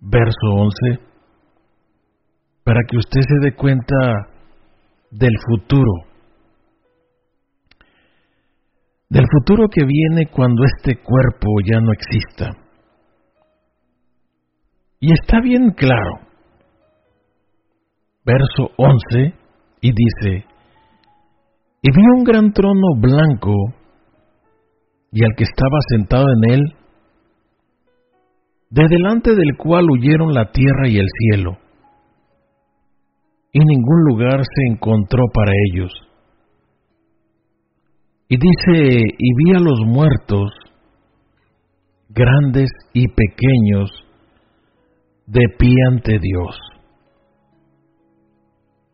[0.00, 1.00] verso 11,
[2.64, 3.94] para que usted se dé cuenta
[5.10, 6.06] del futuro
[9.08, 12.50] del futuro que viene cuando este cuerpo ya no exista.
[15.00, 16.20] Y está bien claro.
[18.24, 19.34] Verso 11
[19.80, 20.46] y dice,
[21.82, 23.52] y vi un gran trono blanco
[25.12, 26.60] y al que estaba sentado en él,
[28.70, 31.56] de delante del cual huyeron la tierra y el cielo,
[33.52, 35.92] y ningún lugar se encontró para ellos
[38.28, 40.50] y dice, y vi a los muertos,
[42.08, 43.88] grandes y pequeños,
[45.26, 46.58] de pie ante Dios.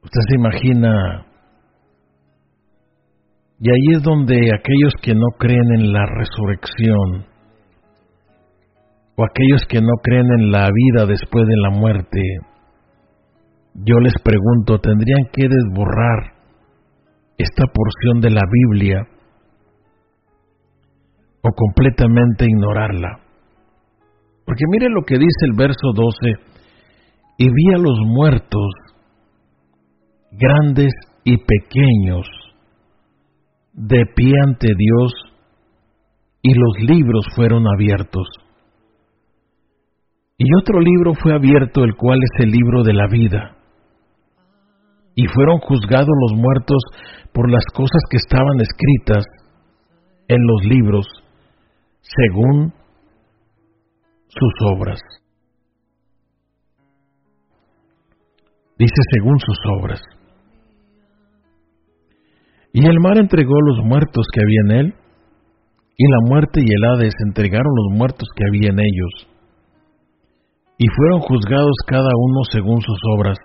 [0.03, 1.27] Usted se imagina,
[3.61, 7.27] y ahí es donde aquellos que no creen en la resurrección,
[9.15, 12.21] o aquellos que no creen en la vida después de la muerte,
[13.75, 16.43] yo les pregunto, ¿tendrían que desborrar
[17.39, 19.07] esta porción de la Biblia
[21.43, 23.19] o completamente ignorarla.
[24.53, 26.13] Porque mire lo que dice el verso 12,
[27.39, 28.71] y vi a los muertos,
[30.31, 30.93] grandes
[31.25, 32.27] y pequeños,
[33.73, 35.13] de pie ante Dios,
[36.43, 38.29] y los libros fueron abiertos.
[40.37, 43.57] Y otro libro fue abierto, el cual es el libro de la vida.
[45.15, 46.83] Y fueron juzgados los muertos
[47.33, 49.25] por las cosas que estaban escritas
[50.29, 51.07] en los libros,
[52.03, 52.82] según
[54.39, 55.01] sus obras.
[58.79, 60.01] Dice según sus obras.
[62.73, 64.95] Y el mar entregó los muertos que había en él,
[65.97, 69.29] y la muerte y el Hades entregaron los muertos que había en ellos,
[70.79, 73.39] y fueron juzgados cada uno según sus obras.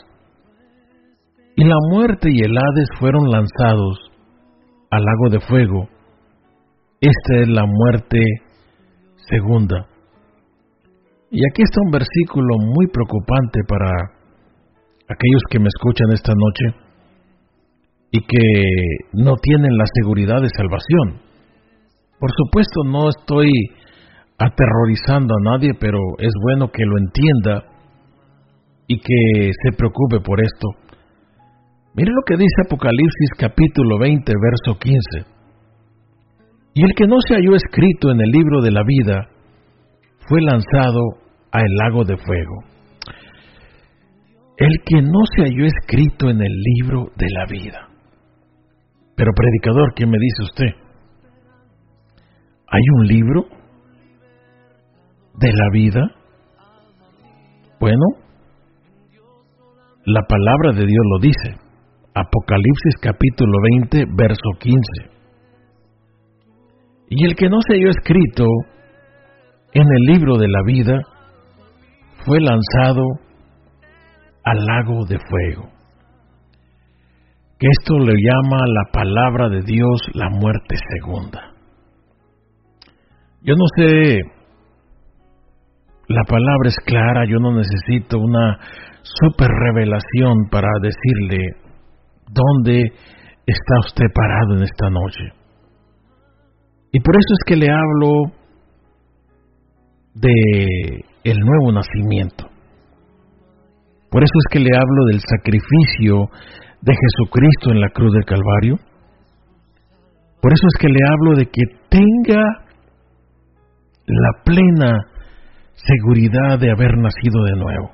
[1.58, 3.98] Y la muerte y el Hades fueron lanzados
[4.90, 5.90] al lago de fuego.
[7.02, 8.20] Esta es la muerte
[9.30, 9.97] segunda.
[11.30, 13.92] Y aquí está un versículo muy preocupante para
[15.10, 16.88] aquellos que me escuchan esta noche
[18.12, 18.44] y que
[19.14, 21.20] no tienen la seguridad de salvación.
[22.18, 23.52] Por supuesto, no estoy
[24.40, 27.64] aterrorizando a nadie, pero es bueno que lo entienda
[28.88, 30.68] y que se preocupe por esto.
[31.94, 35.00] Mire lo que dice Apocalipsis capítulo 20, verso 15.
[36.74, 39.28] Y el que no se halló escrito en el libro de la vida
[40.28, 41.02] fue lanzado
[41.52, 42.64] a el lago de fuego.
[44.58, 47.88] El que no se halló escrito en el libro de la vida.
[49.16, 50.88] Pero predicador, ¿qué me dice usted?
[52.70, 53.46] ¿Hay un libro
[55.40, 56.02] de la vida?
[57.80, 58.06] Bueno,
[60.06, 61.68] la palabra de Dios lo dice.
[62.14, 64.80] Apocalipsis capítulo 20, verso 15.
[67.10, 68.46] Y el que no se halló escrito
[69.74, 71.00] en el libro de la vida
[72.26, 73.04] fue lanzado
[74.44, 75.78] al lago de fuego
[77.60, 81.54] que esto le llama la palabra de Dios la muerte segunda.
[83.42, 84.20] Yo no sé,
[86.08, 88.60] la palabra es clara, yo no necesito una
[89.02, 91.56] super revelación para decirle
[92.30, 92.84] dónde
[93.46, 95.34] está usted parado en esta noche.
[96.92, 98.37] Y por eso es que le hablo
[100.22, 102.46] de el nuevo nacimiento.
[104.10, 106.30] Por eso es que le hablo del sacrificio
[106.82, 108.76] de Jesucristo en la cruz del Calvario.
[110.42, 112.44] Por eso es que le hablo de que tenga
[114.06, 114.98] la plena
[115.74, 117.92] seguridad de haber nacido de nuevo.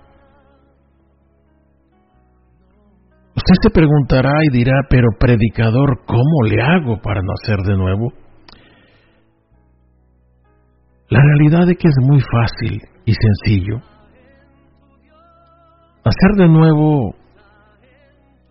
[3.35, 8.13] Usted se preguntará y dirá, pero predicador, ¿cómo le hago para nacer de nuevo?
[11.13, 13.75] La realidad es que es muy fácil y sencillo.
[16.03, 17.13] Nacer de nuevo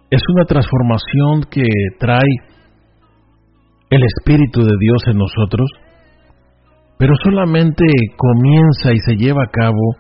[0.09, 1.65] es una transformación que
[1.99, 2.35] trae
[3.91, 5.69] el Espíritu de Dios en nosotros,
[6.99, 7.85] pero solamente
[8.17, 9.97] comienza y se lleva a cabo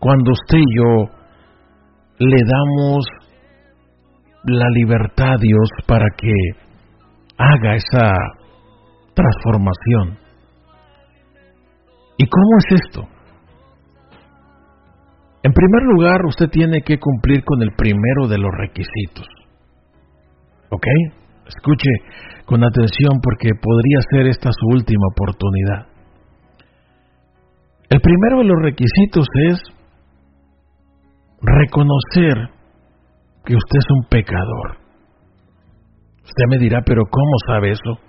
[0.00, 1.04] cuando usted y yo
[2.18, 3.06] le damos
[4.42, 6.32] la libertad a Dios para que
[7.38, 8.12] haga esa
[9.14, 10.25] transformación.
[12.18, 13.08] ¿Y cómo es esto?
[15.42, 19.26] En primer lugar, usted tiene que cumplir con el primero de los requisitos.
[20.70, 20.86] ¿Ok?
[21.46, 21.90] Escuche
[22.46, 25.86] con atención porque podría ser esta su última oportunidad.
[27.88, 29.62] El primero de los requisitos es
[31.40, 32.50] reconocer
[33.44, 34.78] que usted es un pecador.
[36.24, 38.00] Usted me dirá, pero ¿cómo sabe eso?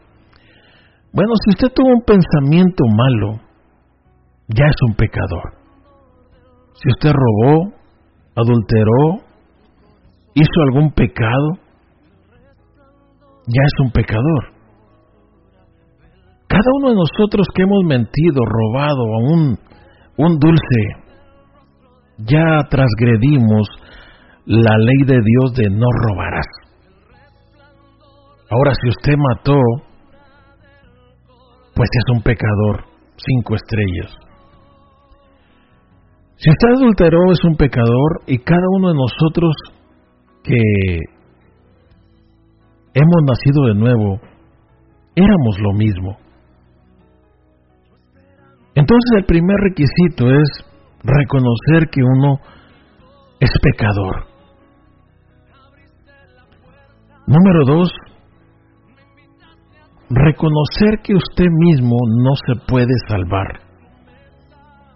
[1.14, 3.47] Bueno, si usted tuvo un pensamiento malo,
[4.48, 5.54] ya es un pecador.
[6.74, 7.74] Si usted robó,
[8.36, 9.24] adulteró,
[10.34, 11.58] hizo algún pecado,
[13.48, 14.54] ya es un pecador.
[16.48, 19.60] Cada uno de nosotros que hemos mentido, robado un,
[20.18, 21.08] un dulce,
[22.20, 23.68] ya transgredimos
[24.46, 26.48] la ley de Dios de no robarás.
[28.50, 29.60] Ahora, si usted mató,
[31.76, 32.86] pues es un pecador,
[33.18, 34.27] cinco estrellas.
[36.38, 39.56] Si usted adulteró es un pecador y cada uno de nosotros
[40.44, 40.56] que
[42.94, 44.22] hemos nacido de nuevo,
[45.16, 46.18] éramos lo mismo.
[48.76, 50.48] Entonces el primer requisito es
[51.04, 52.40] reconocer que uno
[53.40, 54.28] es pecador.
[57.26, 57.90] Número dos,
[60.12, 63.62] reconocer que usted mismo no se puede salvar.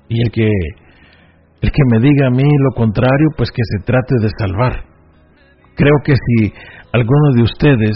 [0.08, 0.48] Y el que
[1.62, 4.84] el que me diga a mí lo contrario, pues que se trate de salvar.
[5.76, 6.54] Creo que si
[6.92, 7.96] alguno de ustedes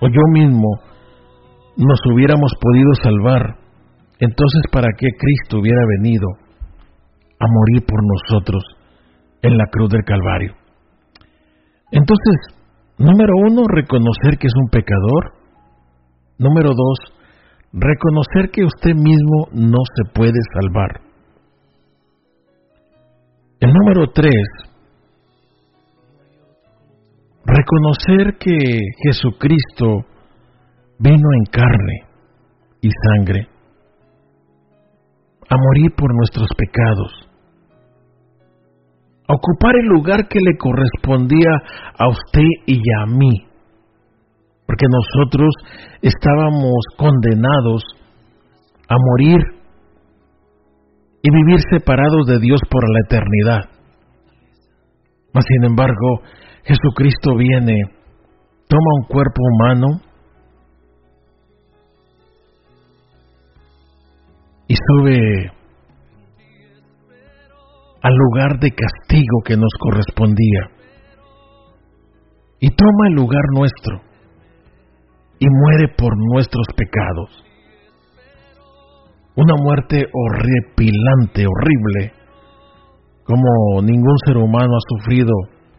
[0.00, 0.80] o yo mismo
[1.76, 3.56] nos hubiéramos podido salvar,
[4.18, 6.26] entonces ¿para qué Cristo hubiera venido
[7.38, 8.64] a morir por nosotros
[9.42, 10.54] en la cruz del Calvario?
[11.92, 12.36] Entonces,
[12.98, 15.34] número uno, reconocer que es un pecador.
[16.38, 16.98] Número dos,
[17.72, 21.05] reconocer que usted mismo no se puede salvar.
[23.58, 24.46] El número tres,
[27.46, 30.04] reconocer que Jesucristo
[30.98, 32.06] vino en carne
[32.82, 33.48] y sangre
[35.48, 37.30] a morir por nuestros pecados,
[39.26, 41.50] a ocupar el lugar que le correspondía
[41.98, 43.46] a usted y a mí,
[44.66, 45.48] porque nosotros
[46.02, 47.82] estábamos condenados
[48.86, 49.55] a morir
[51.26, 53.64] y vivir separados de Dios por la eternidad.
[55.34, 56.22] Mas sin embargo,
[56.62, 57.74] Jesucristo viene,
[58.68, 59.86] toma un cuerpo humano,
[64.68, 65.52] y sube
[68.02, 70.70] al lugar de castigo que nos correspondía
[72.60, 74.00] y toma el lugar nuestro
[75.40, 77.44] y muere por nuestros pecados.
[79.36, 82.12] Una muerte horripilante, horrible,
[83.24, 85.32] como ningún ser humano ha sufrido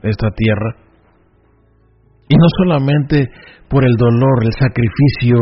[0.04, 0.76] esta tierra.
[2.30, 3.26] Y no solamente
[3.68, 5.38] por el dolor, el sacrificio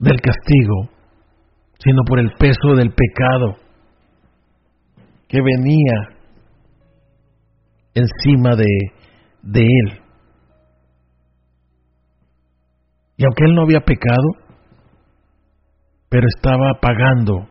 [0.00, 0.90] del castigo,
[1.78, 3.56] sino por el peso del pecado
[5.28, 6.16] que venía
[7.94, 8.66] encima de,
[9.42, 10.00] de él.
[13.16, 14.45] Y aunque él no había pecado,
[16.16, 17.46] pero estaba pagando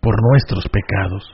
[0.00, 1.24] por nuestros pecados.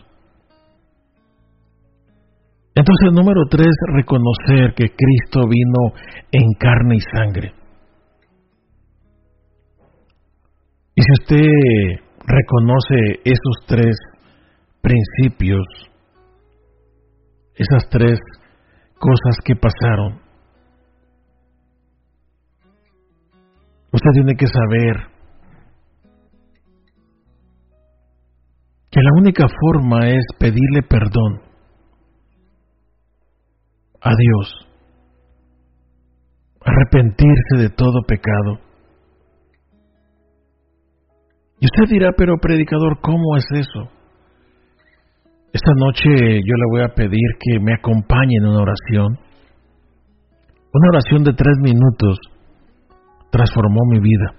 [2.74, 5.94] Entonces, número tres, reconocer que Cristo vino
[6.32, 7.54] en carne y sangre.
[10.96, 13.96] Y si usted reconoce esos tres
[14.80, 15.64] principios,
[17.54, 18.18] esas tres
[18.98, 20.20] cosas que pasaron,
[23.92, 25.11] usted tiene que saber
[28.92, 31.40] que la única forma es pedirle perdón
[34.00, 34.68] a Dios,
[36.60, 38.60] arrepentirse de todo pecado
[41.62, 43.88] y usted dirá, pero predicador, ¿cómo es eso?
[45.52, 49.16] Esta noche yo le voy a pedir que me acompañe en una oración.
[50.74, 52.18] Una oración de tres minutos
[53.30, 54.34] transformó mi vida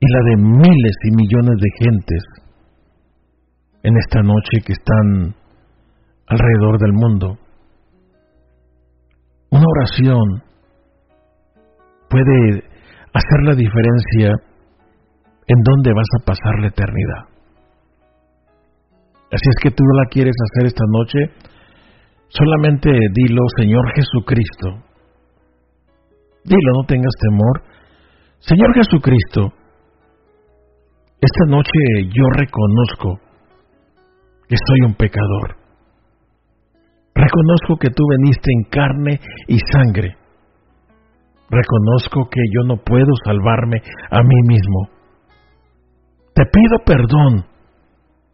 [0.00, 2.24] y la de miles y millones de gentes
[3.86, 5.32] en esta noche que están
[6.26, 7.38] alrededor del mundo.
[9.50, 10.42] Una oración
[12.10, 12.64] puede
[13.14, 14.34] hacer la diferencia
[15.46, 17.22] en dónde vas a pasar la eternidad.
[19.30, 21.18] Así es que tú la quieres hacer esta noche,
[22.26, 24.82] solamente dilo, Señor Jesucristo.
[26.42, 27.62] Dilo, no tengas temor.
[28.40, 29.52] Señor Jesucristo,
[31.20, 33.25] esta noche yo reconozco
[34.48, 35.56] que soy un pecador.
[37.14, 40.16] Reconozco que tú veniste en carne y sangre.
[41.48, 43.80] Reconozco que yo no puedo salvarme
[44.10, 44.88] a mí mismo.
[46.34, 47.46] Te pido perdón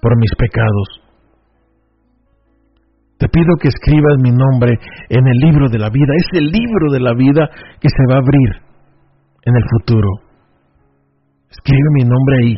[0.01, 1.03] por mis pecados.
[3.19, 4.73] Te pido que escribas mi nombre
[5.09, 6.13] en el libro de la vida.
[6.17, 7.49] Es el libro de la vida
[7.81, 8.51] que se va a abrir
[9.45, 10.09] en el futuro.
[11.49, 12.55] Escribe mi nombre ahí.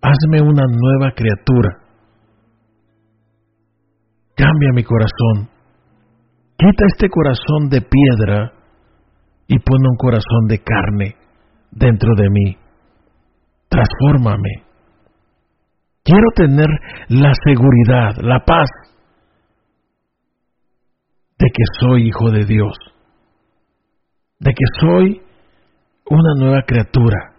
[0.00, 1.83] Hazme una nueva criatura.
[4.36, 5.48] Cambia mi corazón.
[6.56, 8.52] Quita este corazón de piedra
[9.46, 11.16] y pon un corazón de carne
[11.70, 12.64] dentro de mí
[13.74, 14.64] transfórmame.
[16.04, 16.68] Quiero tener
[17.08, 18.68] la seguridad, la paz
[21.38, 22.74] de que soy hijo de Dios,
[24.38, 25.22] de que soy
[26.08, 27.34] una nueva criatura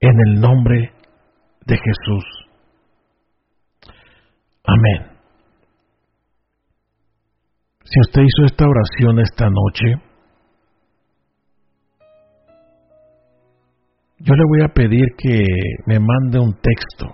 [0.00, 0.92] en el nombre
[1.66, 2.24] de Jesús.
[4.64, 5.18] Amén.
[7.84, 10.02] Si usted hizo esta oración esta noche,
[14.18, 15.42] yo le voy a pedir que
[15.86, 17.06] me mande un texto,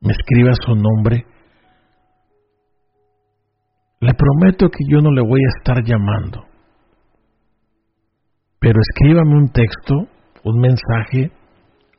[0.00, 1.26] me escriba su nombre.
[4.00, 6.44] Le prometo que yo no le voy a estar llamando,
[8.58, 9.94] pero escríbame un texto,
[10.42, 11.30] un mensaje,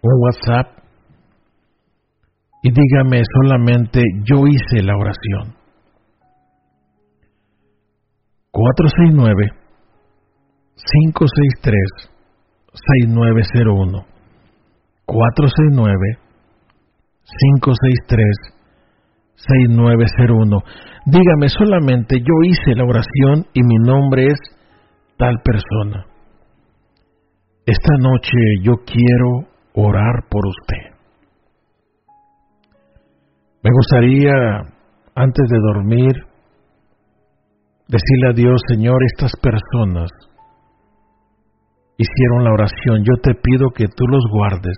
[0.02, 0.85] un WhatsApp
[2.66, 5.54] y dígame solamente yo hice la oración.
[8.50, 9.52] 469
[11.14, 11.76] 563
[12.74, 14.06] 6901
[15.06, 16.18] 469
[17.62, 18.26] 563
[19.36, 20.64] 6901
[21.06, 24.40] Dígame solamente, yo hice la oración y mi nombre es
[25.18, 26.08] tal persona.
[27.68, 29.46] Esta noche yo quiero
[29.76, 30.95] orar por usted.
[33.66, 34.32] Me gustaría,
[35.16, 36.14] antes de dormir,
[37.88, 40.12] decirle a Dios, Señor, estas personas
[41.98, 43.04] hicieron la oración.
[43.04, 44.78] Yo te pido que tú los guardes,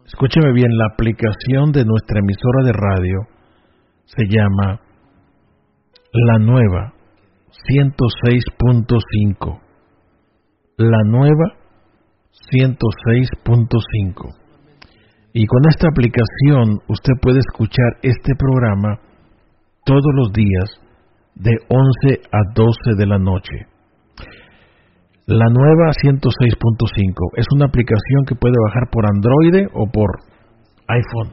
[0.06, 3.28] Escúcheme bien, la aplicación de nuestra emisora de radio
[4.04, 4.80] se llama
[6.12, 6.92] La Nueva
[7.68, 9.60] 106.5.
[10.76, 11.54] La Nueva
[12.50, 14.34] 106.5.
[15.34, 18.98] Y con esta aplicación usted puede escuchar este programa
[19.84, 20.80] todos los días
[21.34, 23.66] de 11 a 12 de la noche.
[25.32, 30.10] La nueva 106.5 es una aplicación que puede bajar por Android o por
[30.88, 31.32] iPhone.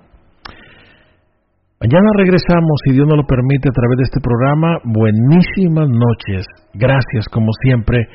[1.81, 4.79] Mañana regresamos, si Dios nos lo permite, a través de este programa.
[4.85, 6.45] Buenísimas noches.
[6.75, 8.07] Gracias, como siempre,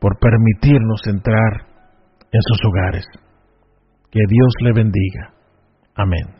[0.00, 1.68] por permitirnos entrar
[2.32, 3.06] en sus hogares.
[4.10, 5.34] Que Dios le bendiga.
[5.94, 6.37] Amén.